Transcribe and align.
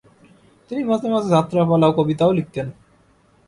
তিনি 0.71 0.81
মাঝেমাঝে 0.83 1.29
যাত্রাপালা 1.29 1.85
এবং 1.87 1.95
কবিতাও 1.97 2.31
লিখতেন। 2.37 2.67